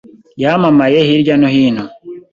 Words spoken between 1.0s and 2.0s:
hirya no hino.